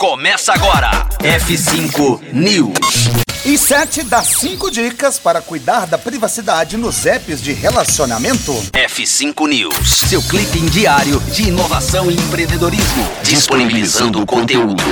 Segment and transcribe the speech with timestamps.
[0.00, 1.06] Começa agora.
[1.18, 3.10] F5 News.
[3.44, 8.50] E 7 das 5 dicas para cuidar da privacidade nos apps de relacionamento.
[8.72, 9.90] F5 News.
[10.08, 13.06] Seu clipe diário de inovação e empreendedorismo.
[13.22, 14.82] Disponibilizando o conteúdo.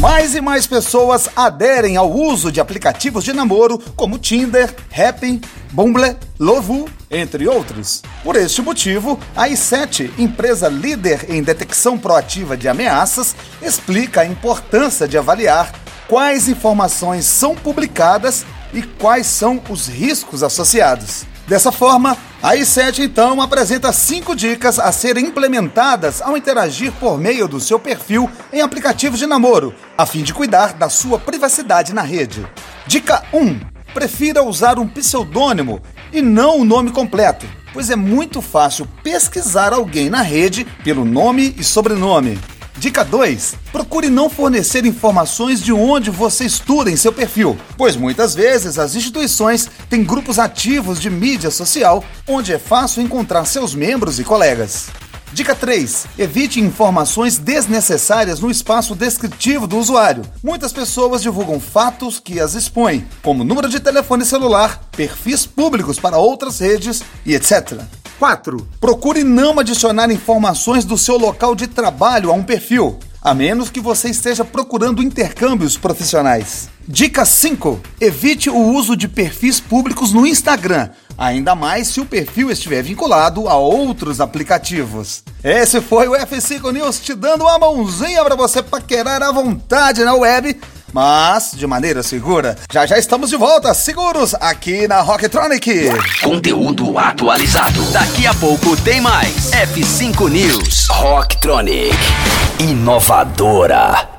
[0.00, 5.40] Mais e mais pessoas aderem ao uso de aplicativos de namoro como Tinder, Happn,
[5.72, 8.00] Bumble, Lovu, entre outros.
[8.22, 15.08] Por este motivo, a i7, empresa líder em detecção proativa de ameaças, explica a importância
[15.08, 15.72] de avaliar
[16.08, 21.24] quais informações são publicadas e quais são os riscos associados.
[21.46, 27.48] Dessa forma, a i7 então apresenta cinco dicas a serem implementadas ao interagir por meio
[27.48, 32.02] do seu perfil em aplicativos de namoro, a fim de cuidar da sua privacidade na
[32.02, 32.46] rede.
[32.86, 33.60] Dica 1:
[33.94, 35.80] Prefira usar um pseudônimo
[36.12, 41.54] e não o nome completo, pois é muito fácil pesquisar alguém na rede pelo nome
[41.56, 42.38] e sobrenome.
[42.78, 48.36] Dica 2: Procure não fornecer informações de onde você estuda em seu perfil, pois muitas
[48.36, 54.20] vezes as instituições têm grupos ativos de mídia social onde é fácil encontrar seus membros
[54.20, 54.86] e colegas.
[55.32, 56.06] Dica 3.
[56.18, 60.22] Evite informações desnecessárias no espaço descritivo do usuário.
[60.42, 66.16] Muitas pessoas divulgam fatos que as expõem, como número de telefone celular, perfis públicos para
[66.16, 67.82] outras redes e etc.
[68.18, 68.66] 4.
[68.80, 73.80] Procure não adicionar informações do seu local de trabalho a um perfil, a menos que
[73.80, 76.68] você esteja procurando intercâmbios profissionais.
[76.86, 77.80] Dica 5.
[78.00, 83.48] Evite o uso de perfis públicos no Instagram, ainda mais se o perfil estiver vinculado
[83.48, 85.22] a outros aplicativos.
[85.44, 90.14] Esse foi o F5 News te dando uma mãozinha para você paquerar à vontade na
[90.14, 90.58] web
[90.92, 92.56] mas de maneira segura.
[92.72, 95.90] Já já estamos de volta, seguros, aqui na Rocktronic.
[96.22, 97.82] Conteúdo atualizado.
[97.92, 99.50] Daqui a pouco tem mais.
[99.50, 100.88] F5 News.
[100.90, 101.96] Rocktronic.
[102.60, 104.17] Inovadora.